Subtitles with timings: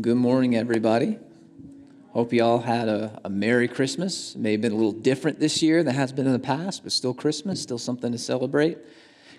[0.00, 1.18] Good morning, everybody.
[2.12, 4.36] Hope you all had a, a Merry Christmas.
[4.36, 6.84] It may have been a little different this year than has been in the past,
[6.84, 8.78] but still Christmas, still something to celebrate.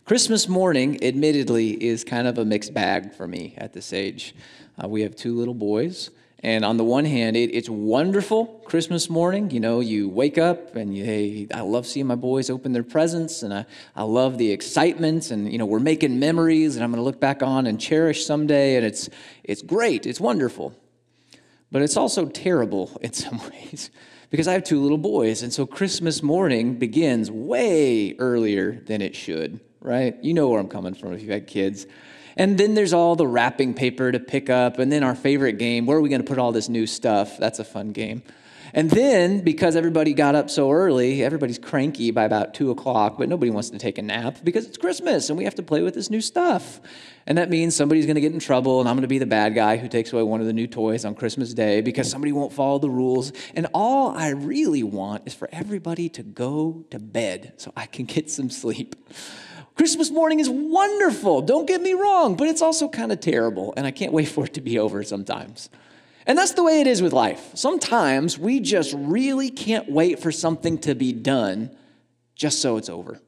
[0.04, 4.36] Christmas morning, admittedly, is kind of a mixed bag for me at this age.
[4.84, 6.10] Uh, we have two little boys,
[6.42, 9.52] and on the one hand, it, it's wonderful Christmas morning.
[9.52, 12.84] You know, you wake up and you, hey, I love seeing my boys open their
[12.84, 16.91] presents, and I, I love the excitement, and you know, we're making memories, and I'm
[16.91, 19.10] going to look back on and cherish someday, and it's
[19.44, 20.73] it's great, it's wonderful,
[21.72, 23.91] but it's also terrible in some ways
[24.30, 29.16] because I have two little boys, and so Christmas morning begins way earlier than it
[29.16, 29.60] should.
[29.82, 30.21] Right?
[30.21, 31.85] You know where I'm coming from if you've had kids.
[32.39, 34.79] And then there's all the wrapping paper to pick up.
[34.79, 37.38] And then our favorite game where are we going to put all this new stuff?
[37.38, 38.23] That's a fun game.
[38.73, 43.27] And then, because everybody got up so early, everybody's cranky by about two o'clock, but
[43.27, 45.95] nobody wants to take a nap because it's Christmas and we have to play with
[45.95, 46.79] this new stuff.
[47.25, 49.26] And that means somebody's going to get in trouble, and I'm going to be the
[49.26, 52.31] bad guy who takes away one of the new toys on Christmas Day because somebody
[52.31, 53.34] won't follow the rules.
[53.55, 58.05] And all I really want is for everybody to go to bed so I can
[58.05, 58.96] get some sleep.
[59.80, 63.88] Christmas morning is wonderful, don't get me wrong, but it's also kind of terrible, and
[63.88, 65.69] I can't wait for it to be over sometimes.
[66.28, 67.52] And that's the way it is with life.
[67.53, 71.72] Sometimes we just really can't wait for something to be done
[72.36, 73.22] just so it's over.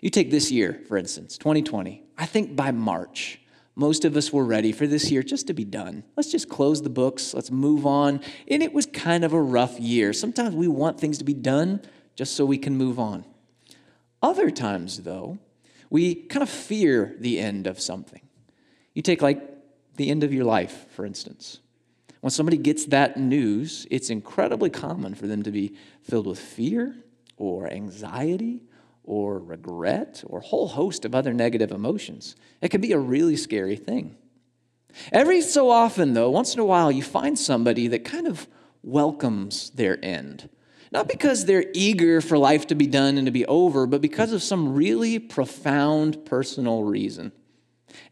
[0.00, 2.02] You take this year, for instance, 2020.
[2.16, 3.38] I think by March,
[3.74, 6.04] most of us were ready for this year just to be done.
[6.16, 8.22] Let's just close the books, let's move on.
[8.48, 10.14] And it was kind of a rough year.
[10.14, 11.82] Sometimes we want things to be done
[12.14, 13.26] just so we can move on.
[14.22, 15.38] Other times, though,
[15.90, 18.22] we kind of fear the end of something.
[18.94, 19.42] You take, like,
[19.96, 21.60] the end of your life, for instance.
[22.20, 26.96] When somebody gets that news, it's incredibly common for them to be filled with fear
[27.36, 28.62] or anxiety
[29.04, 32.34] or regret or a whole host of other negative emotions.
[32.60, 34.16] It can be a really scary thing.
[35.12, 38.48] Every so often, though, once in a while, you find somebody that kind of
[38.82, 40.48] welcomes their end.
[40.96, 44.32] Not because they're eager for life to be done and to be over, but because
[44.32, 47.32] of some really profound personal reason.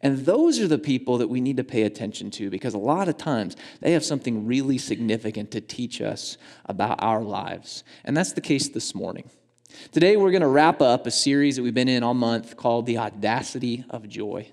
[0.02, 3.08] And those are the people that we need to pay attention to because a lot
[3.08, 6.36] of times they have something really significant to teach us
[6.66, 7.84] about our lives.
[8.04, 9.30] And that's the case this morning.
[9.90, 12.84] Today, we're going to wrap up a series that we've been in all month called
[12.84, 14.52] The Audacity of Joy.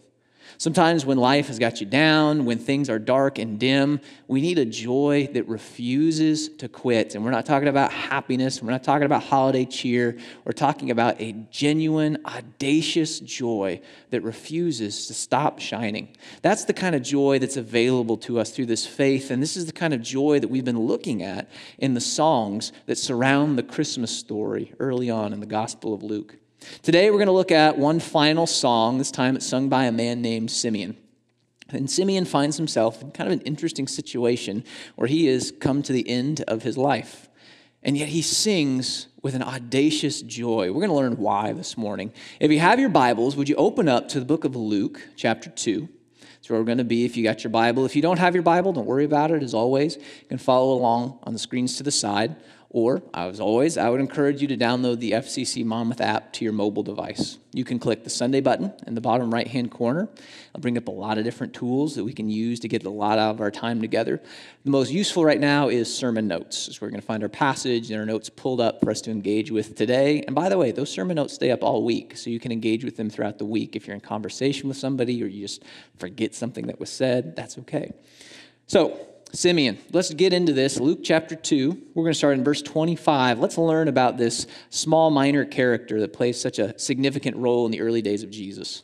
[0.62, 4.60] Sometimes when life has got you down, when things are dark and dim, we need
[4.60, 7.16] a joy that refuses to quit.
[7.16, 10.20] And we're not talking about happiness, we're not talking about holiday cheer.
[10.46, 16.10] We're talking about a genuine, audacious joy that refuses to stop shining.
[16.44, 19.32] That's the kind of joy that's available to us through this faith.
[19.32, 21.50] And this is the kind of joy that we've been looking at
[21.80, 26.36] in the songs that surround the Christmas story early on in the Gospel of Luke.
[26.84, 28.98] Today, we're going to look at one final song.
[28.98, 30.98] This time, it's sung by a man named Simeon.
[31.70, 34.64] And Simeon finds himself in kind of an interesting situation
[34.96, 37.30] where he has come to the end of his life.
[37.84, 40.72] And yet he sings with an audacious joy.
[40.72, 42.12] We're going to learn why this morning.
[42.40, 45.50] If you have your Bibles, would you open up to the book of Luke, chapter
[45.50, 45.88] 2?
[46.20, 47.86] That's where we're going to be if you got your Bible.
[47.86, 49.44] If you don't have your Bible, don't worry about it.
[49.44, 52.36] As always, you can follow along on the screens to the side.
[52.74, 56.54] Or, as always, I would encourage you to download the FCC Monmouth app to your
[56.54, 57.38] mobile device.
[57.52, 60.08] You can click the Sunday button in the bottom right hand corner.
[60.56, 62.90] I'll bring up a lot of different tools that we can use to get a
[62.90, 64.22] lot out of our time together.
[64.64, 66.70] The most useful right now is sermon notes.
[66.70, 69.12] Is we're going to find our passage and our notes pulled up for us to
[69.12, 70.24] engage with today.
[70.26, 72.86] And by the way, those sermon notes stay up all week, so you can engage
[72.86, 73.76] with them throughout the week.
[73.76, 75.62] If you're in conversation with somebody or you just
[75.98, 77.92] forget something that was said, that's okay.
[78.68, 78.98] So,
[79.34, 79.78] Simeon.
[79.92, 80.80] Let's get into this.
[80.80, 81.90] Luke chapter 2.
[81.94, 83.40] We're going to start in verse 25.
[83.40, 87.82] Let's learn about this small, minor character that plays such a significant role in the
[87.82, 88.84] early days of Jesus.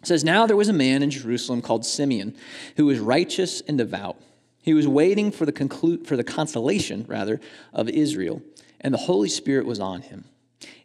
[0.00, 2.34] It says, Now there was a man in Jerusalem called Simeon
[2.76, 4.16] who was righteous and devout.
[4.62, 7.40] He was waiting for the, conclu- for the consolation, rather,
[7.72, 8.42] of Israel,
[8.80, 10.24] and the Holy Spirit was on him.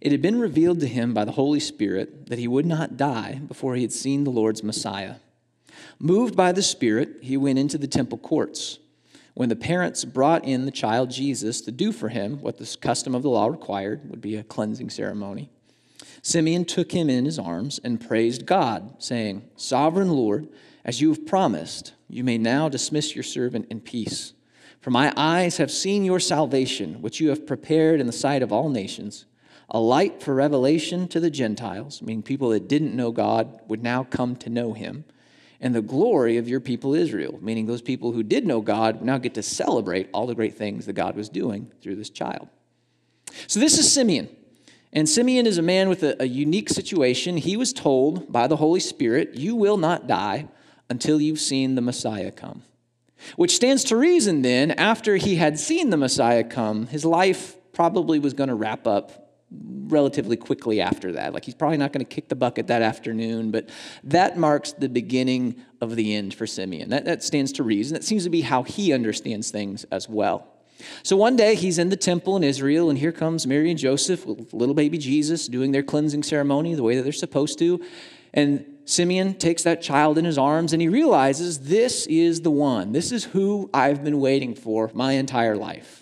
[0.02, 3.42] It had been revealed to him by the Holy Spirit that he would not die
[3.48, 5.16] before he had seen the Lord's Messiah.
[6.00, 8.80] Moved by the Spirit, he went into the temple courts.
[9.34, 13.16] When the parents brought in the child Jesus to do for him what the custom
[13.16, 15.50] of the law required, would be a cleansing ceremony,
[16.22, 20.50] Simeon took him in his arms and praised God, saying, Sovereign Lord,
[20.86, 24.34] as you have promised, you may now dismiss your servant in peace.
[24.82, 28.52] For my eyes have seen your salvation, which you have prepared in the sight of
[28.52, 29.26] all nations,
[29.70, 34.04] a light for revelation to the Gentiles, meaning people that didn't know God would now
[34.04, 35.06] come to know him
[35.62, 39.20] and the glory of your people Israel, meaning those people who did know God now
[39.20, 42.50] get to celebrate all the great things that God was doing through this child.
[43.48, 44.28] So this is Simeon.
[44.92, 47.38] And Simeon is a man with a, a unique situation.
[47.38, 50.50] He was told by the Holy Spirit, You will not die
[50.90, 52.64] until you've seen the Messiah come.
[53.36, 58.20] Which stands to reason then, after he had seen the Messiah come, his life probably
[58.20, 61.34] was going to wrap up relatively quickly after that.
[61.34, 63.70] Like he's probably not going to kick the bucket that afternoon, but
[64.04, 66.90] that marks the beginning of the end for Simeon.
[66.90, 67.94] That, that stands to reason.
[67.94, 70.48] That seems to be how he understands things as well.
[71.04, 74.26] So one day he's in the temple in Israel, and here comes Mary and Joseph
[74.26, 77.84] with little baby Jesus doing their cleansing ceremony the way that they're supposed to.
[78.34, 82.94] And Simeon takes that child in his arms and he realizes this is the one.
[82.94, 86.01] This is who I've been waiting for my entire life.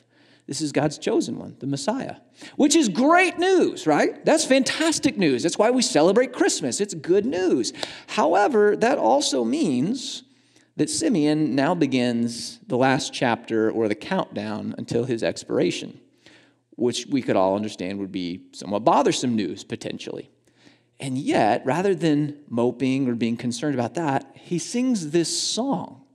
[0.50, 2.16] This is God's chosen one, the Messiah,
[2.56, 4.26] which is great news, right?
[4.26, 5.44] That's fantastic news.
[5.44, 6.82] That's why we celebrate Christmas.
[6.82, 7.72] It's good news.
[8.08, 10.24] However, that also means
[10.76, 16.00] that Simeon now begins the last chapter or the countdown until his expiration,
[16.72, 20.32] which we could all understand would be somewhat bothersome news potentially.
[21.00, 26.08] And yet, rather than moping or being concerned about that, he sings this song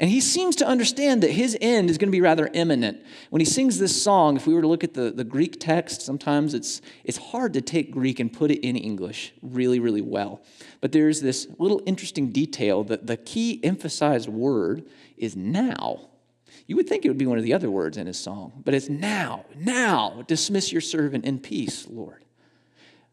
[0.00, 3.04] and he seems to understand that his end is going to be rather imminent.
[3.28, 6.00] When he sings this song, if we were to look at the, the Greek text,
[6.00, 10.40] sometimes it's, it's hard to take Greek and put it in English really, really well.
[10.80, 14.86] But there's this little interesting detail that the key emphasized word
[15.18, 16.08] is now.
[16.66, 18.72] You would think it would be one of the other words in his song, but
[18.72, 22.24] it's now, now, dismiss your servant in peace, Lord.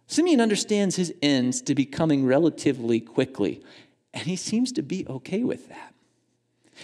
[0.05, 3.61] Simeon understands his ends to be coming relatively quickly,
[4.13, 5.93] and he seems to be okay with that.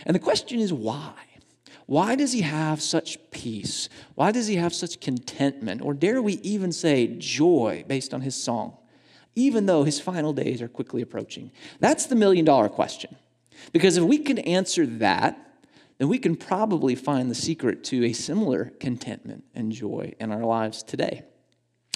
[0.06, 1.14] And the question is why?
[1.86, 3.90] Why does he have such peace?
[4.16, 5.82] Why does he have such contentment?
[5.82, 8.78] Or dare we even say joy based on his song,
[9.36, 11.52] even though his final days are quickly approaching?
[11.80, 13.16] That's the million dollar question.
[13.72, 15.40] Because if we can answer that,
[15.98, 20.44] then we can probably find the secret to a similar contentment and joy in our
[20.44, 21.24] lives today.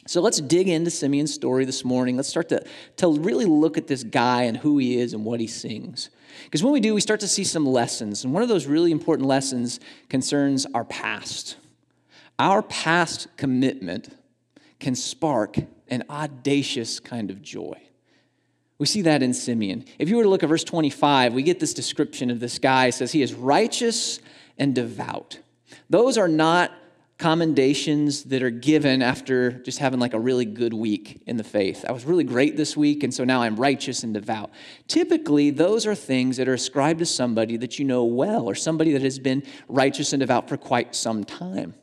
[0.08, 2.16] So let's dig into Simeon's story this morning.
[2.16, 2.66] Let's start to,
[2.98, 6.10] to really look at this guy and who he is and what he sings.
[6.46, 8.24] Because when we do, we start to see some lessons.
[8.24, 11.58] And one of those really important lessons concerns our past.
[12.40, 14.16] Our past commitment
[14.80, 15.58] can spark
[15.90, 17.78] an audacious kind of joy.
[18.78, 19.86] We see that in Simeon.
[19.98, 22.88] If you were to look at verse 25, we get this description of this guy.
[22.88, 24.20] It says he is righteous
[24.58, 25.40] and devout.
[25.90, 26.72] Those are not
[27.18, 31.84] commendations that are given after just having like a really good week in the faith.
[31.88, 34.52] I was really great this week, and so now I'm righteous and devout.
[34.88, 38.92] Typically, those are things that are ascribed to somebody that you know well or somebody
[38.94, 41.74] that has been righteous and devout for quite some time.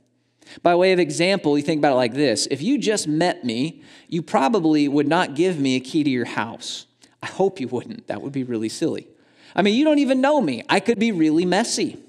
[0.63, 3.83] By way of example, you think about it like this if you just met me,
[4.09, 6.87] you probably would not give me a key to your house.
[7.23, 8.07] I hope you wouldn't.
[8.07, 9.09] That would be really silly.
[9.57, 10.63] I mean, you don't even know me.
[10.69, 12.04] I could be really messy.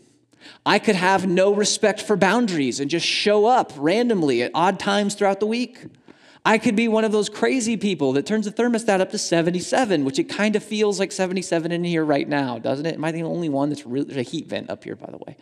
[0.65, 5.15] I could have no respect for boundaries and just show up randomly at odd times
[5.15, 5.85] throughout the week.
[6.45, 10.05] I could be one of those crazy people that turns the thermostat up to 77,
[10.05, 12.95] which it kind of feels like 77 in here right now, doesn't it?
[12.95, 15.17] Am I the only one that's really, there's a heat vent up here, by the
[15.17, 15.37] way.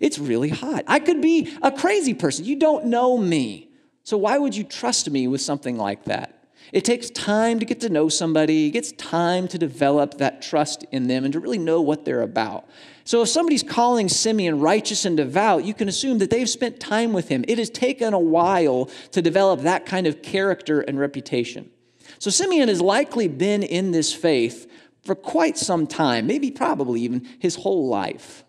[0.00, 0.82] It's really hot.
[0.88, 2.44] I could be a crazy person.
[2.44, 3.68] You don't know me.
[4.02, 6.41] So why would you trust me with something like that?
[6.72, 10.84] It takes time to get to know somebody, it gets time to develop that trust
[10.92, 12.68] in them and to really know what they're about.
[13.04, 17.12] So if somebody's calling Simeon righteous and devout, you can assume that they've spent time
[17.12, 17.44] with him.
[17.48, 21.70] It has taken a while to develop that kind of character and reputation.
[22.18, 24.70] So Simeon has likely been in this faith
[25.02, 28.44] for quite some time, maybe probably even his whole life.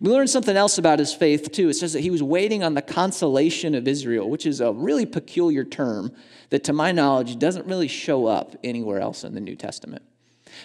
[0.00, 1.68] We learn something else about his faith, too.
[1.68, 5.06] It says that he was waiting on the consolation of Israel, which is a really
[5.06, 6.12] peculiar term
[6.50, 10.02] that, to my knowledge, doesn't really show up anywhere else in the New Testament.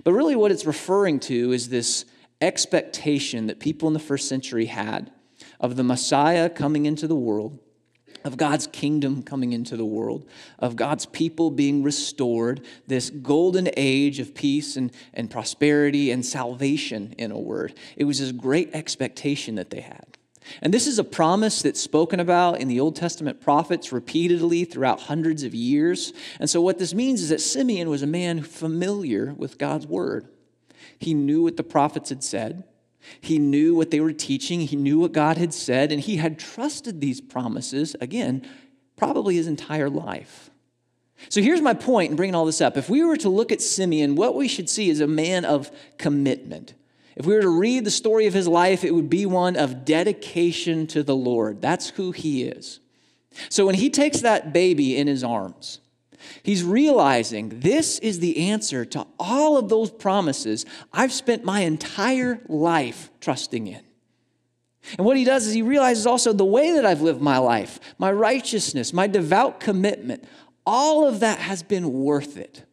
[0.03, 2.05] But really, what it's referring to is this
[2.41, 5.11] expectation that people in the first century had
[5.59, 7.59] of the Messiah coming into the world,
[8.23, 14.19] of God's kingdom coming into the world, of God's people being restored, this golden age
[14.19, 17.73] of peace and, and prosperity and salvation, in a word.
[17.95, 20.17] It was this great expectation that they had.
[20.61, 25.01] And this is a promise that's spoken about in the Old Testament prophets repeatedly throughout
[25.01, 26.13] hundreds of years.
[26.39, 30.27] And so, what this means is that Simeon was a man familiar with God's word.
[30.97, 32.63] He knew what the prophets had said,
[33.21, 36.37] he knew what they were teaching, he knew what God had said, and he had
[36.39, 38.47] trusted these promises, again,
[38.97, 40.49] probably his entire life.
[41.27, 42.77] So here's my point in bringing all this up.
[42.77, 45.71] If we were to look at Simeon, what we should see is a man of
[45.97, 46.73] commitment.
[47.15, 49.83] If we were to read the story of his life, it would be one of
[49.83, 51.61] dedication to the Lord.
[51.61, 52.79] That's who he is.
[53.49, 55.81] So when he takes that baby in his arms,
[56.43, 62.41] he's realizing this is the answer to all of those promises I've spent my entire
[62.47, 63.81] life trusting in.
[64.97, 67.79] And what he does is he realizes also the way that I've lived my life,
[67.97, 70.23] my righteousness, my devout commitment,
[70.65, 72.63] all of that has been worth it.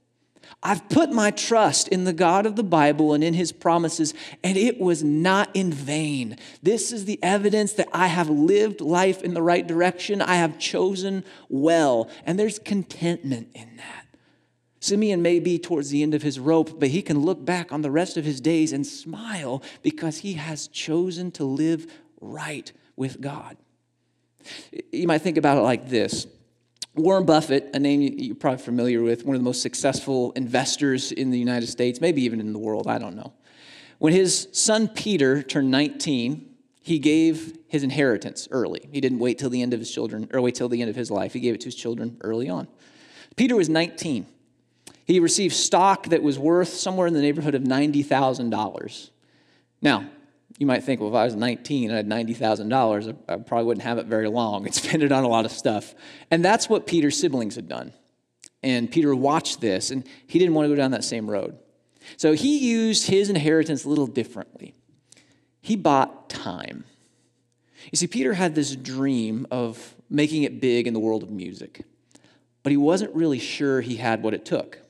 [0.62, 4.56] I've put my trust in the God of the Bible and in his promises, and
[4.56, 6.38] it was not in vain.
[6.62, 10.20] This is the evidence that I have lived life in the right direction.
[10.20, 14.06] I have chosen well, and there's contentment in that.
[14.80, 17.82] Simeon may be towards the end of his rope, but he can look back on
[17.82, 21.86] the rest of his days and smile because he has chosen to live
[22.20, 23.56] right with God.
[24.92, 26.26] You might think about it like this
[26.96, 31.30] Warren Buffett, a name you're probably familiar with, one of the most successful investors in
[31.30, 33.34] the United States, maybe even in the world, I don't know.
[33.98, 38.88] When his son Peter turned 19, he gave his inheritance early.
[38.92, 40.96] He didn't wait till the end of his children, or wait till the end of
[40.96, 41.34] his life.
[41.34, 42.66] He gave it to his children early on.
[43.36, 44.26] Peter was 19.
[45.04, 49.10] He received stock that was worth somewhere in the neighborhood of $90,000.
[49.82, 50.06] Now,
[50.58, 53.84] you might think, well, if I was 19 and I had $90,000, I probably wouldn't
[53.84, 55.94] have it very long and spend it on a lot of stuff.
[56.30, 57.92] And that's what Peter's siblings had done.
[58.62, 61.58] And Peter watched this, and he didn't want to go down that same road.
[62.16, 64.74] So he used his inheritance a little differently.
[65.60, 66.84] He bought time.
[67.92, 71.84] You see, Peter had this dream of making it big in the world of music,
[72.62, 74.80] but he wasn't really sure he had what it took.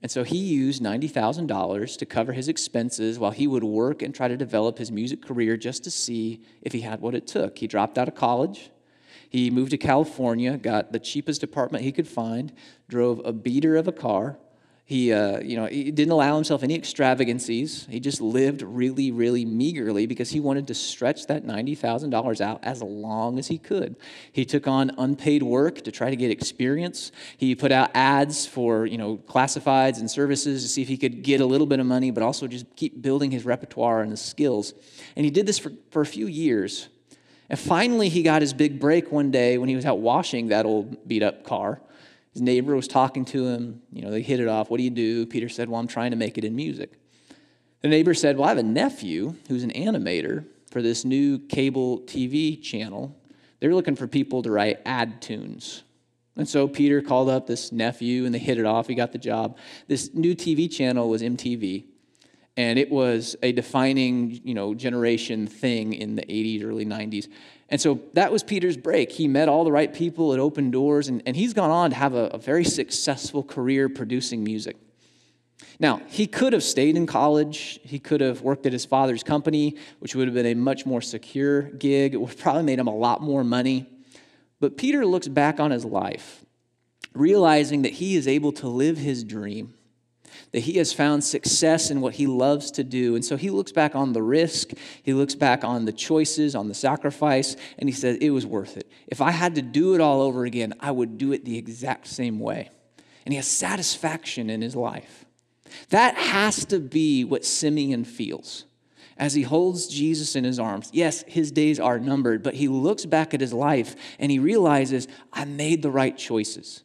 [0.00, 4.28] And so he used $90,000 to cover his expenses while he would work and try
[4.28, 7.58] to develop his music career just to see if he had what it took.
[7.58, 8.70] He dropped out of college.
[9.28, 12.52] He moved to California, got the cheapest apartment he could find,
[12.88, 14.38] drove a beater of a car,
[14.88, 17.86] he, uh, you know, he didn't allow himself any extravagancies.
[17.90, 22.80] He just lived really, really meagerly because he wanted to stretch that $90,000 out as
[22.80, 23.96] long as he could.
[24.32, 27.12] He took on unpaid work to try to get experience.
[27.36, 31.22] He put out ads for, you know, classifieds and services to see if he could
[31.22, 34.22] get a little bit of money, but also just keep building his repertoire and his
[34.22, 34.72] skills.
[35.16, 36.88] And he did this for, for a few years.
[37.50, 40.64] And finally, he got his big break one day when he was out washing that
[40.64, 41.82] old beat up car.
[42.38, 43.82] His neighbor was talking to him.
[43.92, 44.70] You know, they hit it off.
[44.70, 45.26] What do you do?
[45.26, 46.92] Peter said, Well, I'm trying to make it in music.
[47.82, 51.98] The neighbor said, Well, I have a nephew who's an animator for this new cable
[52.02, 53.20] TV channel.
[53.58, 55.82] They're looking for people to write ad tunes.
[56.36, 58.86] And so Peter called up this nephew and they hit it off.
[58.86, 59.58] He got the job.
[59.88, 61.86] This new TV channel was MTV.
[62.58, 67.28] And it was a defining, you know, generation thing in the 80s, early 90s.
[67.68, 69.12] And so that was Peter's break.
[69.12, 71.96] He met all the right people, it opened doors, and, and he's gone on to
[71.96, 74.76] have a, a very successful career producing music.
[75.78, 77.78] Now, he could have stayed in college.
[77.84, 81.00] He could have worked at his father's company, which would have been a much more
[81.00, 82.14] secure gig.
[82.14, 83.88] It would have probably made him a lot more money.
[84.58, 86.44] But Peter looks back on his life,
[87.14, 89.74] realizing that he is able to live his dream
[90.52, 93.14] that he has found success in what he loves to do.
[93.14, 94.70] And so he looks back on the risk,
[95.02, 98.76] he looks back on the choices, on the sacrifice, and he says, It was worth
[98.76, 98.90] it.
[99.06, 102.06] If I had to do it all over again, I would do it the exact
[102.06, 102.70] same way.
[103.26, 105.26] And he has satisfaction in his life.
[105.90, 108.64] That has to be what Simeon feels
[109.18, 110.90] as he holds Jesus in his arms.
[110.92, 115.08] Yes, his days are numbered, but he looks back at his life and he realizes,
[115.32, 116.84] I made the right choices.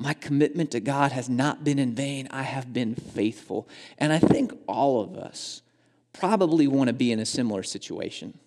[0.00, 2.26] My commitment to God has not been in vain.
[2.30, 3.68] I have been faithful.
[3.98, 5.60] And I think all of us
[6.14, 8.38] probably want to be in a similar situation.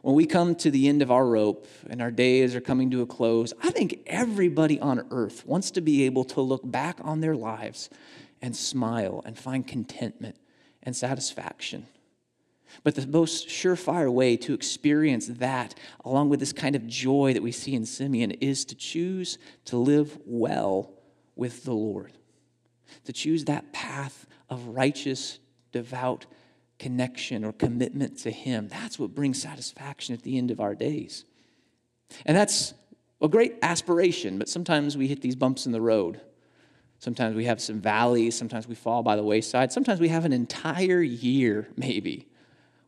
[0.00, 3.02] When we come to the end of our rope and our days are coming to
[3.02, 7.20] a close, I think everybody on earth wants to be able to look back on
[7.20, 7.90] their lives
[8.40, 10.36] and smile and find contentment
[10.82, 11.88] and satisfaction.
[12.82, 15.74] But the most surefire way to experience that,
[16.04, 19.76] along with this kind of joy that we see in Simeon, is to choose to
[19.76, 20.92] live well
[21.36, 22.12] with the Lord,
[23.04, 25.38] to choose that path of righteous,
[25.72, 26.26] devout
[26.78, 28.68] connection or commitment to Him.
[28.68, 31.24] That's what brings satisfaction at the end of our days.
[32.26, 32.74] And that's
[33.20, 36.20] a great aspiration, but sometimes we hit these bumps in the road.
[36.98, 38.36] Sometimes we have some valleys.
[38.36, 39.72] Sometimes we fall by the wayside.
[39.72, 42.28] Sometimes we have an entire year, maybe,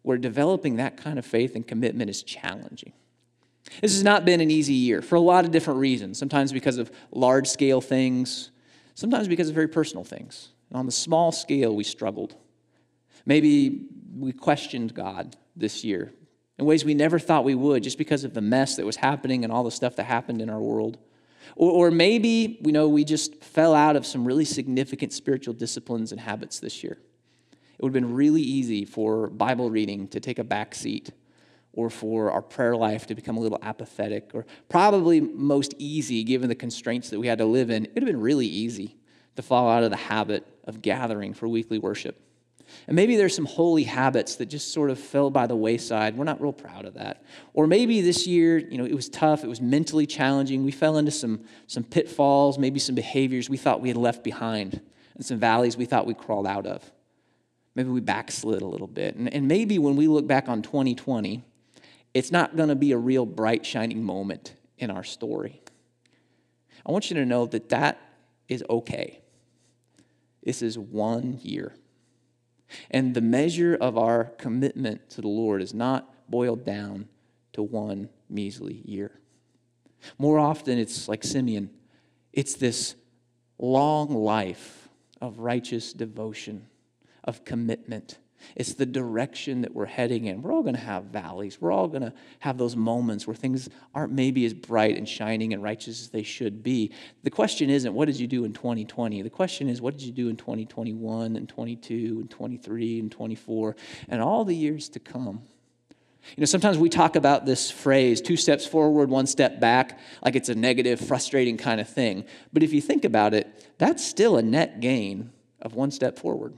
[0.03, 2.93] where developing that kind of faith and commitment is challenging.
[3.81, 6.79] This has not been an easy year for a lot of different reasons, sometimes because
[6.79, 8.51] of large scale things,
[8.95, 10.51] sometimes because of very personal things.
[10.69, 12.35] And on the small scale, we struggled.
[13.25, 13.87] Maybe
[14.19, 16.13] we questioned God this year
[16.59, 19.45] in ways we never thought we would just because of the mess that was happening
[19.45, 20.99] and all the stuff that happened in our world.
[21.57, 26.13] Or, or maybe, you know, we just fell out of some really significant spiritual disciplines
[26.13, 26.99] and habits this year
[27.83, 31.11] it would have been really easy for Bible reading to take a back seat
[31.73, 36.49] or for our prayer life to become a little apathetic, or probably most easy, given
[36.49, 38.97] the constraints that we had to live in, it would have been really easy
[39.35, 42.21] to fall out of the habit of gathering for weekly worship.
[42.87, 46.17] And maybe there's some holy habits that just sort of fell by the wayside.
[46.17, 47.25] We're not real proud of that.
[47.53, 50.63] Or maybe this year, you know, it was tough, it was mentally challenging.
[50.63, 54.81] We fell into some, some pitfalls, maybe some behaviors we thought we had left behind
[55.17, 56.93] and some valleys we thought we crawled out of.
[57.75, 59.17] Maybe we backslid a little bit.
[59.17, 61.45] And, and maybe when we look back on 2020,
[62.15, 65.63] it's not going to be a real bright, shining moment in our story.
[66.85, 67.99] I want you to know that that
[68.49, 69.21] is okay.
[70.43, 71.75] This is one year.
[72.91, 77.09] And the measure of our commitment to the Lord is not boiled down
[77.53, 79.13] to one measly year.
[80.19, 81.71] More often, it's like Simeon,
[82.33, 82.97] it's this
[83.59, 84.89] long life
[85.21, 86.67] of righteous devotion,
[87.25, 88.19] of commitment.
[88.57, 90.43] It's the direction that we're heading in.
[90.43, 91.61] We're all going to have valleys.
[91.61, 95.53] We're all going to have those moments where things aren't maybe as bright and shining
[95.53, 96.93] and righteous as they should be.
[97.23, 99.23] The question isn't, what did you do in 2020?
[99.23, 103.77] The question is, what did you do in 2021 and 22 and 23 and 24
[104.09, 105.43] and all the years to come?
[106.37, 110.37] You know, sometimes we talk about this phrase, two steps forward, one step back, like
[110.37, 112.25] it's a negative, frustrating kind of thing.
[112.53, 113.49] But if you think about it,
[113.79, 116.55] that's still a net gain of one step forward.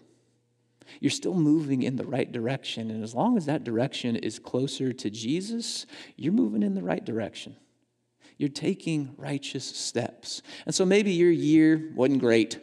[1.01, 2.91] You're still moving in the right direction.
[2.91, 5.87] And as long as that direction is closer to Jesus,
[6.17, 7.57] you're moving in the right direction.
[8.37, 10.43] You're taking righteous steps.
[10.67, 12.59] And so maybe your year wasn't great.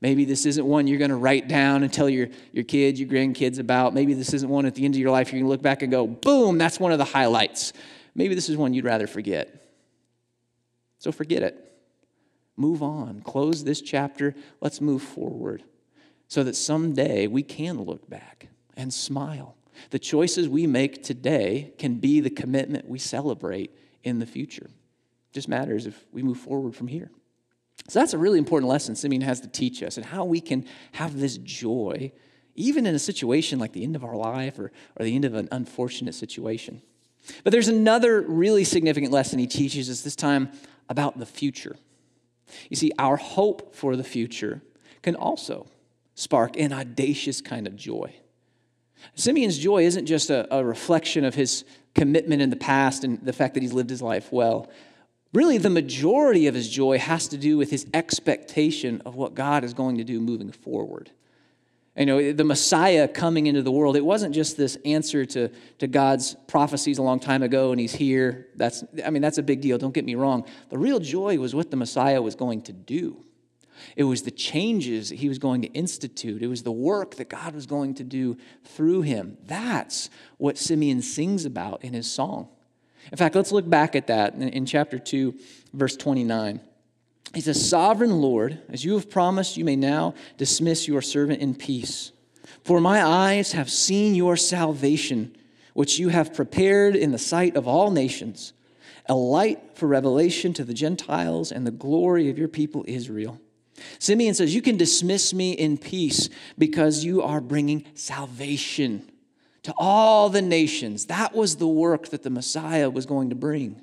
[0.00, 3.08] Maybe this isn't one you're going to write down and tell your, your kids, your
[3.08, 3.94] grandkids about.
[3.94, 5.82] Maybe this isn't one at the end of your life you're going to look back
[5.82, 7.72] and go, boom, that's one of the highlights.
[8.14, 9.62] Maybe this is one you'd rather forget.
[10.98, 11.72] So forget it.
[12.56, 13.20] Move on.
[13.20, 14.34] Close this chapter.
[14.60, 15.62] Let's move forward
[16.32, 19.54] so that someday we can look back and smile.
[19.90, 23.70] The choices we make today can be the commitment we celebrate
[24.02, 24.64] in the future.
[24.64, 27.10] It just matters if we move forward from here.
[27.86, 30.64] So that's a really important lesson Simeon has to teach us and how we can
[30.92, 32.12] have this joy
[32.54, 35.34] even in a situation like the end of our life or, or the end of
[35.34, 36.80] an unfortunate situation.
[37.44, 40.50] But there's another really significant lesson he teaches us this time
[40.88, 41.76] about the future.
[42.70, 44.62] You see, our hope for the future
[45.02, 45.66] can also
[46.14, 48.14] spark an audacious kind of joy.
[49.14, 51.64] Simeon's joy isn't just a, a reflection of his
[51.94, 54.70] commitment in the past and the fact that he's lived his life well.
[55.32, 59.64] Really, the majority of his joy has to do with his expectation of what God
[59.64, 61.10] is going to do moving forward.
[61.96, 65.86] You know, the Messiah coming into the world, it wasn't just this answer to, to
[65.86, 68.48] God's prophecies a long time ago and he's here.
[68.56, 70.44] That's, I mean, that's a big deal, don't get me wrong.
[70.70, 73.24] The real joy was what the Messiah was going to do.
[73.96, 76.42] It was the changes that he was going to institute.
[76.42, 79.36] It was the work that God was going to do through him.
[79.46, 82.48] That's what Simeon sings about in his song.
[83.10, 85.34] In fact, let's look back at that in, chapter 2,
[85.72, 86.60] verse 29.
[87.34, 91.54] He says, Sovereign Lord, as you have promised, you may now dismiss your servant in
[91.54, 92.12] peace.
[92.64, 95.36] For my eyes have seen your salvation,
[95.74, 98.52] which you have prepared in the sight of all nations,
[99.08, 103.40] a light for revelation to the Gentiles and the glory of your people Israel.
[103.98, 109.10] Simeon says, You can dismiss me in peace because you are bringing salvation
[109.62, 111.06] to all the nations.
[111.06, 113.82] That was the work that the Messiah was going to bring.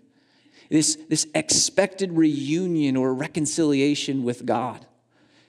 [0.70, 4.86] This, this expected reunion or reconciliation with God.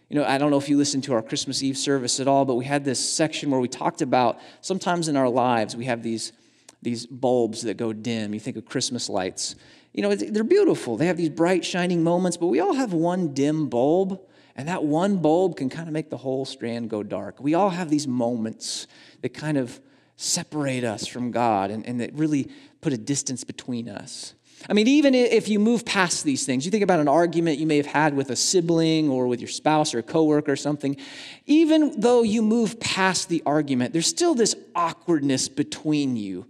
[0.08, 2.44] You know, I don't know if you listened to our Christmas Eve service at all,
[2.44, 6.02] but we had this section where we talked about sometimes in our lives we have
[6.02, 6.32] these,
[6.82, 8.34] these bulbs that go dim.
[8.34, 9.54] You think of Christmas lights.
[9.92, 10.96] You know, they're beautiful.
[10.96, 14.20] They have these bright, shining moments, but we all have one dim bulb,
[14.56, 17.40] and that one bulb can kind of make the whole strand go dark.
[17.40, 18.86] We all have these moments
[19.22, 19.80] that kind of
[20.16, 24.34] separate us from God and, and that really put a distance between us.
[24.68, 27.66] I mean, even if you move past these things, you think about an argument you
[27.66, 30.98] may have had with a sibling or with your spouse or a coworker or something,
[31.46, 36.46] even though you move past the argument, there's still this awkwardness between you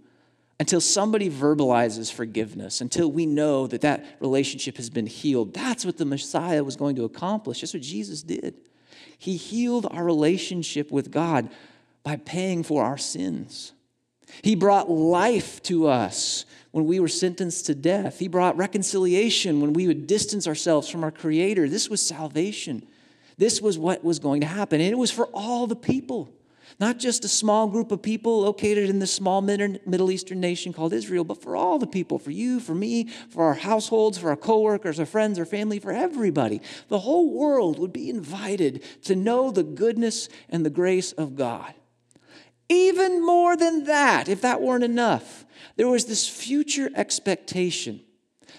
[0.61, 5.55] until somebody verbalizes forgiveness, until we know that that relationship has been healed.
[5.55, 7.61] That's what the Messiah was going to accomplish.
[7.61, 8.53] That's what Jesus did.
[9.17, 11.49] He healed our relationship with God
[12.03, 13.73] by paying for our sins.
[14.43, 18.19] He brought life to us when we were sentenced to death.
[18.19, 21.69] He brought reconciliation when we would distance ourselves from our Creator.
[21.69, 22.85] This was salvation.
[23.35, 24.79] This was what was going to happen.
[24.79, 26.29] And it was for all the people,
[26.79, 30.93] not just a small group of people located in this small Middle Eastern nation called
[30.93, 34.35] Israel, but for all the people, for you, for me, for our households, for our
[34.35, 36.61] coworkers, our friends, our family, for everybody.
[36.87, 41.73] The whole world would be invited to know the goodness and the grace of God.
[42.69, 48.01] Even more than that, if that weren't enough, there was this future expectation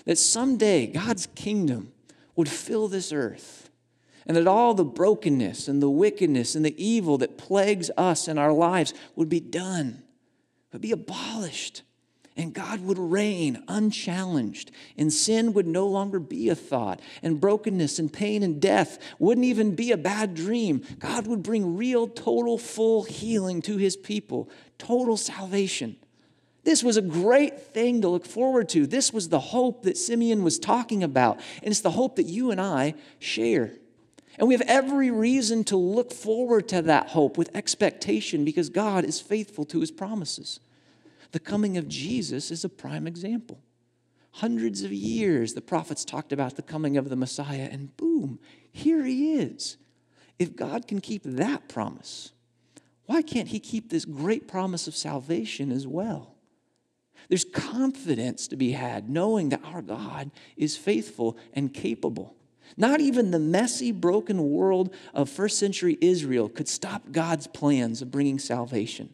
[0.04, 1.92] that someday God's kingdom
[2.36, 3.61] would fill this earth
[4.26, 8.38] and that all the brokenness and the wickedness and the evil that plagues us in
[8.38, 10.02] our lives would be done,
[10.72, 11.82] would be abolished.
[12.36, 17.98] and God would reign unchallenged, and sin would no longer be a thought, and brokenness
[17.98, 20.82] and pain and death wouldn't even be a bad dream.
[20.98, 25.96] God would bring real, total, full healing to his people, total salvation.
[26.64, 28.86] This was a great thing to look forward to.
[28.86, 32.50] This was the hope that Simeon was talking about, and it's the hope that you
[32.50, 33.72] and I share.
[34.38, 39.04] And we have every reason to look forward to that hope with expectation because God
[39.04, 40.60] is faithful to his promises.
[41.32, 43.60] The coming of Jesus is a prime example.
[44.36, 48.38] Hundreds of years, the prophets talked about the coming of the Messiah, and boom,
[48.72, 49.76] here he is.
[50.38, 52.32] If God can keep that promise,
[53.04, 56.34] why can't he keep this great promise of salvation as well?
[57.28, 62.34] There's confidence to be had knowing that our God is faithful and capable.
[62.76, 68.10] Not even the messy, broken world of first century Israel could stop God's plans of
[68.10, 69.12] bringing salvation.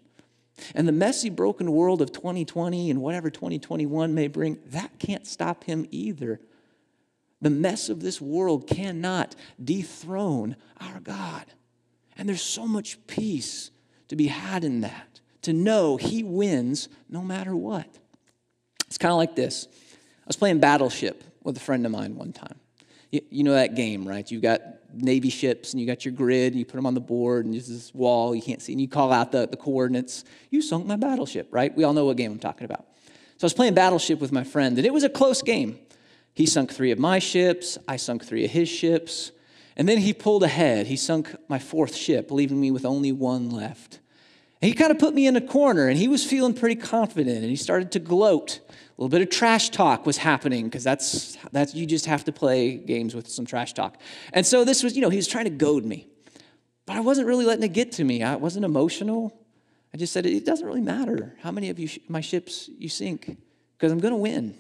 [0.75, 5.65] And the messy, broken world of 2020 and whatever 2021 may bring, that can't stop
[5.65, 6.41] him either.
[7.41, 11.45] The mess of this world cannot dethrone our God.
[12.17, 13.71] And there's so much peace
[14.09, 17.87] to be had in that, to know he wins no matter what.
[18.87, 22.33] It's kind of like this I was playing Battleship with a friend of mine one
[22.33, 22.58] time.
[23.11, 24.31] You, know that game, right?
[24.31, 24.61] You've got
[24.93, 27.55] Navy ships and you got your grid, and you put them on the board, and
[27.55, 30.25] there's this wall you can't see, and you call out the, the coordinates.
[30.51, 31.75] You sunk my battleship, right?
[31.75, 32.87] We all know what game I'm talking about.
[33.39, 35.79] So I was playing Battleship with my friend, and it was a close game.
[36.35, 39.33] He sunk three of my ships, I sunk three of his ships,
[39.77, 40.89] and then he pulled ahead.
[40.89, 44.01] He sunk my fourth ship, leaving me with only one left.
[44.61, 47.39] And he kind of put me in a corner, and he was feeling pretty confident,
[47.39, 48.61] and he started to gloat
[48.99, 52.33] a little bit of trash talk was happening because that's that's you just have to
[52.33, 53.97] play games with some trash talk.
[54.33, 56.09] And so this was, you know, he was trying to goad me.
[56.85, 58.25] But I wasn't really letting it get to me.
[58.25, 59.39] I wasn't emotional.
[59.95, 63.37] I just said it doesn't really matter how many of you my ships you sink
[63.77, 64.59] because I'm going to win.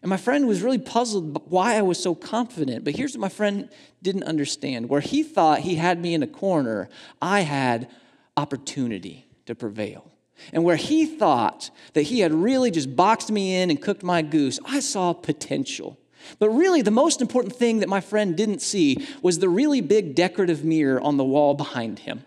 [0.00, 2.82] And my friend was really puzzled why I was so confident.
[2.82, 3.68] But here's what my friend
[4.02, 4.88] didn't understand.
[4.88, 6.88] Where he thought he had me in a corner,
[7.20, 7.90] I had
[8.36, 10.10] opportunity to prevail.
[10.52, 14.22] And where he thought that he had really just boxed me in and cooked my
[14.22, 15.98] goose, I saw potential.
[16.38, 20.14] But really, the most important thing that my friend didn't see was the really big
[20.14, 22.24] decorative mirror on the wall behind him.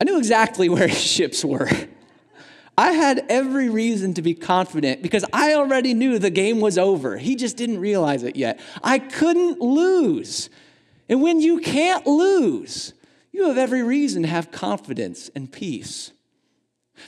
[0.00, 1.68] I knew exactly where his ships were.
[2.78, 7.16] I had every reason to be confident because I already knew the game was over.
[7.16, 8.60] He just didn't realize it yet.
[8.82, 10.50] I couldn't lose.
[11.08, 12.92] And when you can't lose,
[13.36, 16.10] you have every reason to have confidence and peace.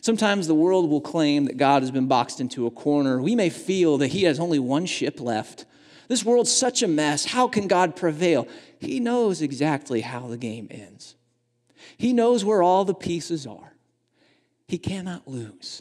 [0.03, 3.23] Sometimes the world will claim that God has been boxed into a corner.
[3.23, 5.65] We may feel that He has only one ship left.
[6.07, 7.25] This world's such a mess.
[7.25, 8.47] How can God prevail?
[8.79, 11.17] He knows exactly how the game ends,
[11.97, 13.73] He knows where all the pieces are.
[14.67, 15.81] He cannot lose.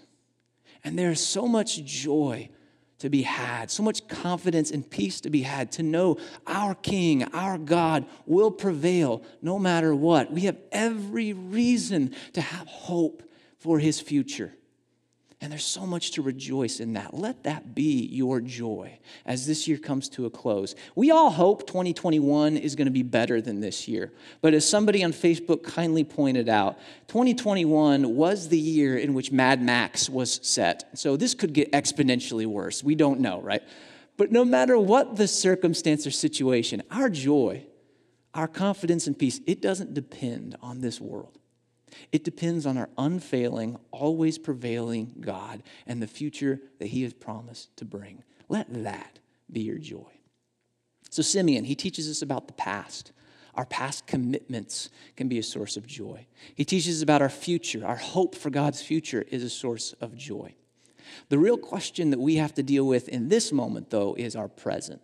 [0.81, 2.47] And there's so much joy
[2.99, 7.23] to be had, so much confidence and peace to be had, to know our King,
[7.33, 10.31] our God will prevail no matter what.
[10.31, 13.23] We have every reason to have hope
[13.59, 14.53] for his future.
[15.39, 17.13] And there's so much to rejoice in that.
[17.13, 20.73] Let that be your joy as this year comes to a close.
[20.95, 24.11] We all hope 2021 is going to be better than this year.
[24.41, 29.61] But as somebody on Facebook kindly pointed out, 2021 was the year in which Mad
[29.61, 30.89] Max was set.
[30.95, 32.83] So this could get exponentially worse.
[32.83, 33.61] We don't know, right?
[34.17, 37.63] But no matter what the circumstance or situation, our joy,
[38.33, 41.37] our confidence and peace, it doesn't depend on this world.
[42.11, 47.75] It depends on our unfailing, always prevailing God and the future that He has promised
[47.77, 48.23] to bring.
[48.49, 49.19] Let that
[49.51, 50.11] be your joy.
[51.09, 53.11] So, Simeon, he teaches us about the past.
[53.55, 56.27] Our past commitments can be a source of joy.
[56.53, 57.85] He teaches us about our future.
[57.85, 60.53] Our hope for God's future is a source of joy.
[61.29, 64.47] The real question that we have to deal with in this moment, though, is our
[64.47, 65.01] present.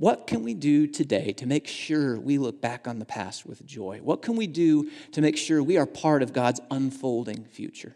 [0.00, 3.66] What can we do today to make sure we look back on the past with
[3.66, 4.00] joy?
[4.02, 7.94] What can we do to make sure we are part of God's unfolding future?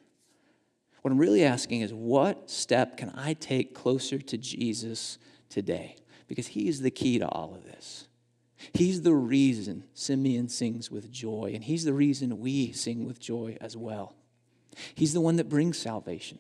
[1.01, 5.17] What I'm really asking is what step can I take closer to Jesus
[5.49, 5.97] today?
[6.29, 8.07] Because he is the key to all of this.
[8.75, 13.57] He's the reason Simeon sings with joy, and he's the reason we sing with joy
[13.62, 14.14] as well.
[14.95, 16.38] He's the one that brings salvation.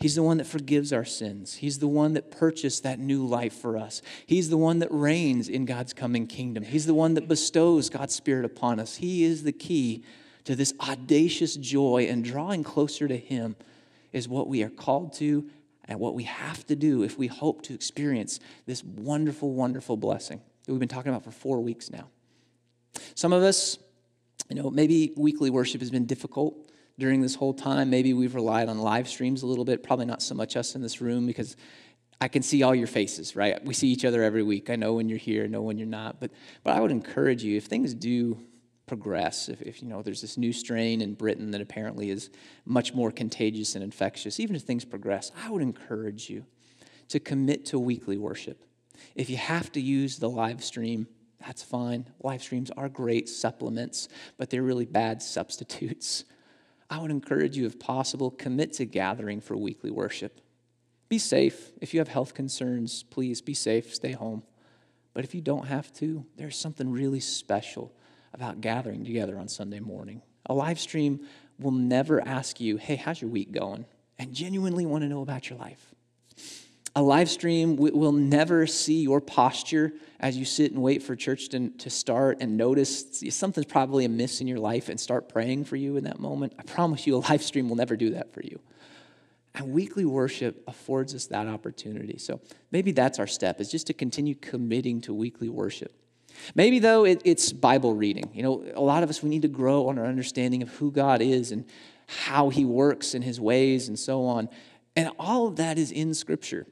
[0.00, 1.54] He's the one that forgives our sins.
[1.54, 4.02] He's the one that purchased that new life for us.
[4.26, 6.62] He's the one that reigns in God's coming kingdom.
[6.62, 8.96] He's the one that bestows God's Spirit upon us.
[8.96, 10.04] He is the key
[10.44, 13.56] to this audacious joy, and drawing closer to Him
[14.12, 15.48] is what we are called to
[15.84, 20.40] and what we have to do if we hope to experience this wonderful, wonderful blessing
[20.64, 22.08] that we've been talking about for four weeks now.
[23.14, 23.78] Some of us,
[24.48, 26.67] you know, maybe weekly worship has been difficult
[26.98, 27.90] during this whole time.
[27.90, 30.82] Maybe we've relied on live streams a little bit, probably not so much us in
[30.82, 31.56] this room because
[32.20, 33.64] I can see all your faces, right?
[33.64, 34.70] We see each other every week.
[34.70, 36.18] I know when you're here, I know when you're not.
[36.20, 36.32] But,
[36.64, 38.38] but I would encourage you, if things do
[38.86, 42.30] progress, if, if you know there's this new strain in Britain that apparently is
[42.64, 46.44] much more contagious and infectious, even if things progress, I would encourage you
[47.08, 48.64] to commit to weekly worship.
[49.14, 51.06] If you have to use the live stream,
[51.46, 52.06] that's fine.
[52.20, 56.24] Live streams are great supplements, but they're really bad substitutes.
[56.90, 60.40] I would encourage you, if possible, commit to gathering for weekly worship.
[61.08, 61.72] Be safe.
[61.80, 64.42] If you have health concerns, please be safe, stay home.
[65.14, 67.92] But if you don't have to, there's something really special
[68.32, 70.22] about gathering together on Sunday morning.
[70.46, 71.20] A live stream
[71.58, 73.84] will never ask you, hey, how's your week going?
[74.18, 75.94] And genuinely want to know about your life.
[76.98, 81.48] A live stream will never see your posture as you sit and wait for church
[81.50, 85.76] to, to start and notice something's probably amiss in your life and start praying for
[85.76, 86.54] you in that moment.
[86.58, 88.58] I promise you, a live stream will never do that for you.
[89.54, 92.18] And weekly worship affords us that opportunity.
[92.18, 92.40] So
[92.72, 95.92] maybe that's our step, is just to continue committing to weekly worship.
[96.56, 98.28] Maybe, though, it, it's Bible reading.
[98.34, 100.90] You know, a lot of us, we need to grow on our understanding of who
[100.90, 101.64] God is and
[102.08, 104.48] how he works in his ways and so on.
[104.96, 106.66] And all of that is in Scripture.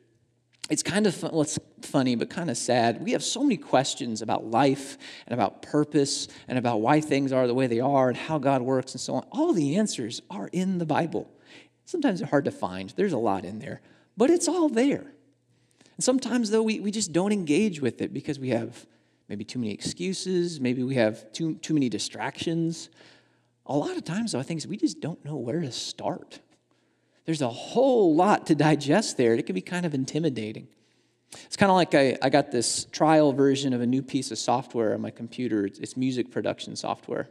[0.69, 3.03] It's kind of fun, well, it's funny, but kind of sad.
[3.03, 7.47] We have so many questions about life and about purpose and about why things are
[7.47, 9.25] the way they are and how God works and so on.
[9.31, 11.31] All the answers are in the Bible.
[11.85, 13.81] Sometimes they're hard to find, there's a lot in there,
[14.17, 15.13] but it's all there.
[15.97, 18.87] And sometimes, though, we, we just don't engage with it because we have
[19.29, 22.91] maybe too many excuses, maybe we have too, too many distractions.
[23.67, 26.41] A lot of times, though, I think we just don't know where to start.
[27.27, 29.35] There's a whole lot to digest there.
[29.35, 30.69] It can be kind of intimidating.
[31.45, 34.39] It's kind of like I, I got this trial version of a new piece of
[34.39, 35.67] software on my computer.
[35.67, 37.29] It's, music production software.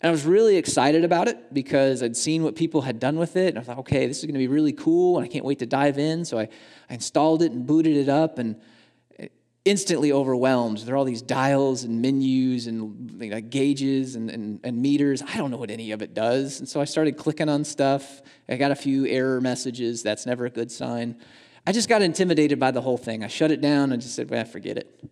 [0.00, 3.36] And I was really excited about it because I'd seen what people had done with
[3.36, 3.50] it.
[3.50, 5.18] And I thought, okay, this is going to be really cool.
[5.18, 6.24] And I can't wait to dive in.
[6.24, 6.48] So I,
[6.90, 8.38] I installed it and booted it up.
[8.38, 8.60] And
[9.68, 10.78] instantly overwhelmed.
[10.78, 15.22] There are all these dials and menus and you know, gauges and, and, and, meters.
[15.22, 16.60] I don't know what any of it does.
[16.60, 18.22] And so I started clicking on stuff.
[18.48, 20.02] I got a few error messages.
[20.02, 21.16] That's never a good sign.
[21.66, 23.22] I just got intimidated by the whole thing.
[23.22, 25.04] I shut it down and just said, well, forget it.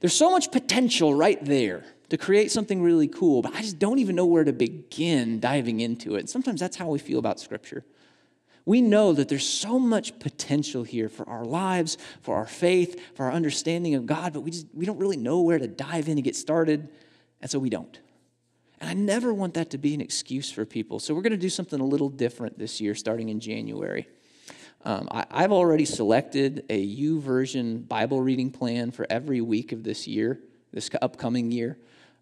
[0.00, 3.98] There's so much potential right there to create something really cool, but I just don't
[3.98, 6.20] even know where to begin diving into it.
[6.20, 7.84] And sometimes that's how we feel about Scripture.
[8.66, 13.26] We know that there's so much potential here for our lives, for our faith, for
[13.26, 16.16] our understanding of God, but we just we don't really know where to dive in
[16.16, 16.88] and get started,
[17.42, 17.98] and so we don't.
[18.80, 20.98] And I never want that to be an excuse for people.
[20.98, 24.08] So we're going to do something a little different this year, starting in January.
[24.84, 30.06] Um, I, I've already selected a YouVersion Bible reading plan for every week of this
[30.06, 30.40] year,
[30.72, 31.78] this upcoming year.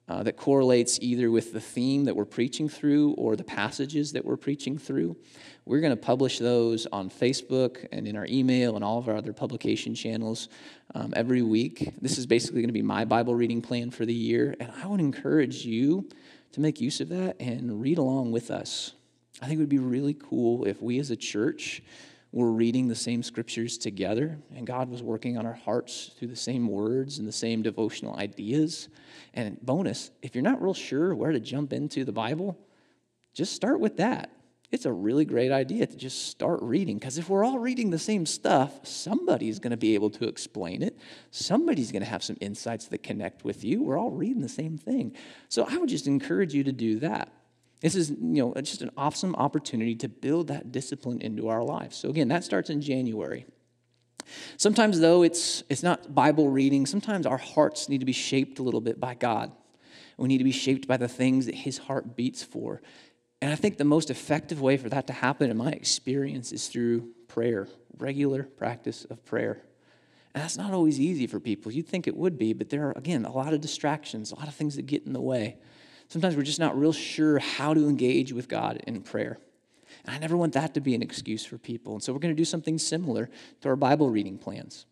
[0.09, 4.25] Uh, that correlates either with the theme that we're preaching through or the passages that
[4.25, 5.17] we're preaching through.
[5.65, 9.15] We're going to publish those on Facebook and in our email and all of our
[9.15, 10.49] other publication channels
[10.97, 11.95] um, every week.
[12.01, 14.87] This is basically going to be my Bible reading plan for the year, and I
[14.89, 16.09] would encourage you
[16.51, 18.93] to make use of that and read along with us.
[19.41, 21.81] I think it would be really cool if we as a church
[22.33, 26.37] were reading the same scriptures together and God was working on our hearts through the
[26.37, 28.89] same words and the same devotional ideas.
[29.35, 32.59] And bonus, if you're not real sure where to jump into the Bible,
[33.35, 34.31] just start with that
[34.73, 37.99] it's a really great idea to just start reading because if we're all reading the
[37.99, 40.99] same stuff, somebody's going to be able to explain it.
[41.31, 43.83] Somebody's going to have some insights that connect with you.
[43.83, 45.15] We're all reading the same thing.
[45.51, 47.31] So I would just encourage you to do that.
[47.83, 51.97] This is, you know, just an awesome opportunity to build that discipline into our lives.
[51.97, 53.45] So again, that starts in January.
[54.57, 58.63] Sometimes though it's it's not Bible reading, sometimes our hearts need to be shaped a
[58.63, 59.51] little bit by God.
[60.17, 62.81] We need to be shaped by the things that his heart beats for.
[63.41, 66.69] And I think the most effective way for that to happen, in my experience, is
[66.69, 67.67] through prayer,
[67.99, 69.65] regular practice of prayer.
[70.33, 71.73] And that's not always easy for people.
[71.73, 74.47] You'd think it would be, but there are, again, a lot of distractions, a lot
[74.47, 75.57] of things that get in the way.
[76.13, 79.39] Sometimes we're just not real sure how to engage with God in prayer.
[80.05, 81.95] And I never want that to be an excuse for people.
[81.95, 83.31] And so we're going to do something similar
[83.63, 84.85] to our Bible reading plans.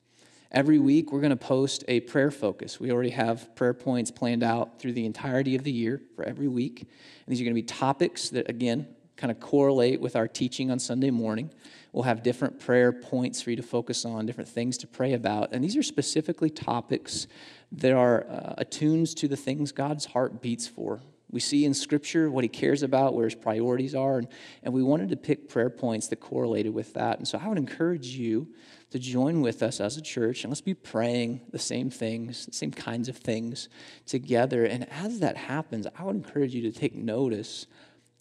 [0.50, 2.80] Every week, we're going to post a prayer focus.
[2.80, 6.48] We already have prayer points planned out through the entirety of the year for every
[6.48, 6.80] week.
[6.80, 6.88] And
[7.26, 8.86] these are going to be topics that, again,
[9.18, 11.50] kind of correlate with our teaching on Sunday morning.
[11.92, 15.52] We'll have different prayer points for you to focus on, different things to pray about.
[15.52, 17.26] And these are specifically topics
[17.72, 21.00] that are uh, attuned to the things God's heart beats for.
[21.30, 24.28] We see in Scripture what he cares about, where his priorities are, and,
[24.64, 27.18] and we wanted to pick prayer points that correlated with that.
[27.18, 28.48] And so I would encourage you
[28.90, 32.52] to join with us as a church and let's be praying the same things, the
[32.52, 33.68] same kinds of things
[34.06, 34.64] together.
[34.64, 37.66] And as that happens, I would encourage you to take notice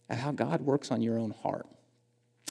[0.10, 1.66] of how God works on your own heart.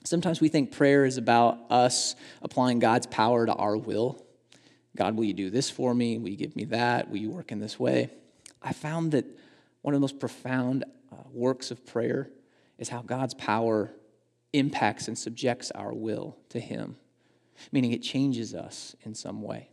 [0.04, 4.24] Sometimes we think prayer is about us applying God's power to our will.
[4.96, 6.18] God, will you do this for me?
[6.18, 7.10] Will you give me that?
[7.10, 8.10] Will you work in this way?
[8.62, 9.24] I found that
[9.82, 12.30] one of the most profound uh, works of prayer
[12.78, 13.90] is how God's power
[14.52, 16.96] impacts and subjects our will to Him,
[17.72, 19.68] meaning it changes us in some way.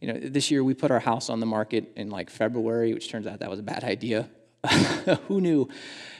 [0.00, 3.10] You know, this year we put our house on the market in like February, which
[3.10, 4.30] turns out that was a bad idea.
[5.28, 5.68] Who knew?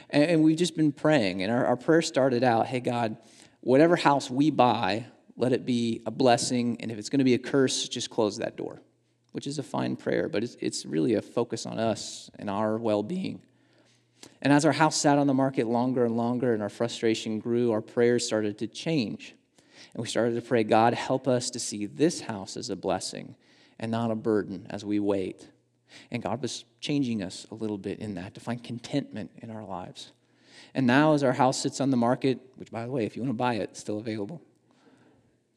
[0.09, 3.17] And, and, we've just been praying, and our, our prayer started out hey, God,
[3.61, 5.05] whatever house we buy,
[5.41, 8.37] let it be a blessing, and if it's going to be a curse, just close
[8.37, 8.79] that door,
[9.31, 12.77] which is a fine prayer, but it's, it's really a focus on us and our
[12.77, 13.41] well being.
[14.43, 17.71] And as our house sat on the market longer and longer and our frustration grew,
[17.71, 19.33] our prayers started to change.
[19.95, 23.35] And we started to pray, God, help us to see this house as a blessing
[23.79, 25.49] and not a burden as we wait.
[26.11, 29.65] And God was changing us a little bit in that to find contentment in our
[29.65, 30.11] lives.
[30.75, 33.23] And now, as our house sits on the market, which, by the way, if you
[33.23, 34.39] want to buy it, it's still available.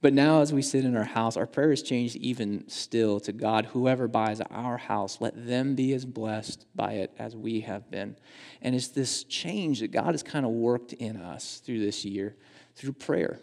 [0.05, 3.33] But now, as we sit in our house, our prayer has changed even still to
[3.33, 7.91] God, whoever buys our house, let them be as blessed by it as we have
[7.91, 8.15] been.
[8.61, 12.37] And it's this change that God has kind of worked in us through this year
[12.75, 13.41] through prayer.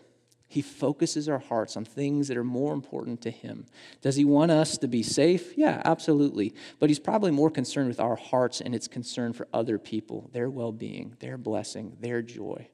[0.48, 3.66] He focuses our hearts on things that are more important to Him.
[4.04, 5.58] Does He want us to be safe?
[5.58, 6.54] Yeah, absolutely.
[6.78, 10.52] But He's probably more concerned with our hearts and its concern for other people, their
[10.52, 12.68] well being, their blessing, their joy.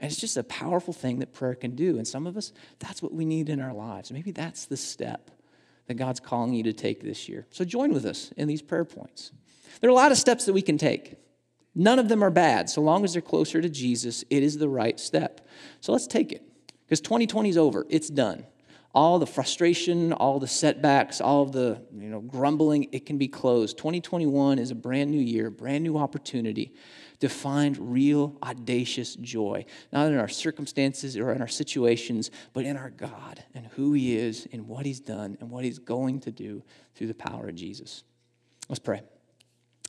[0.00, 1.98] And it's just a powerful thing that prayer can do.
[1.98, 4.10] And some of us, that's what we need in our lives.
[4.10, 5.30] Maybe that's the step
[5.86, 7.46] that God's calling you to take this year.
[7.50, 9.30] So join with us in these prayer points.
[9.80, 11.16] There are a lot of steps that we can take.
[11.74, 12.70] None of them are bad.
[12.70, 15.46] So long as they're closer to Jesus, it is the right step.
[15.80, 16.42] So let's take it.
[16.86, 18.46] Because 2020 is over, it's done.
[18.92, 23.76] All the frustration, all the setbacks, all the you know, grumbling, it can be closed.
[23.76, 26.72] 2021 is a brand new year, brand new opportunity
[27.20, 32.76] to find real, audacious joy, not in our circumstances or in our situations, but in
[32.76, 36.30] our God and who He is and what He's done and what He's going to
[36.30, 36.62] do
[36.94, 38.02] through the power of Jesus.
[38.68, 39.02] Let's pray.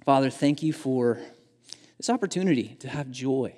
[0.05, 1.19] Father, thank you for
[1.97, 3.55] this opportunity to have joy.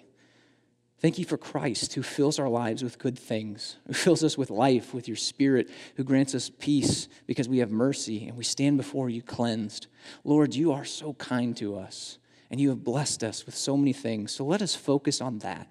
[1.00, 4.50] Thank you for Christ who fills our lives with good things, who fills us with
[4.50, 8.78] life, with your spirit, who grants us peace because we have mercy and we stand
[8.78, 9.88] before you cleansed.
[10.24, 12.20] Lord, you are so kind to us
[12.54, 14.32] and you have blessed us with so many things.
[14.32, 15.68] So let us focus on that.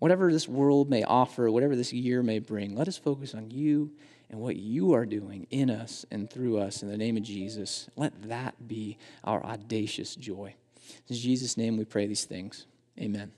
[0.00, 3.92] Whatever this world may offer, whatever this year may bring, let us focus on you
[4.28, 7.88] and what you are doing in us and through us in the name of Jesus.
[7.94, 10.56] Let that be our audacious joy.
[11.08, 12.66] In Jesus' name we pray these things.
[12.98, 13.30] Amen.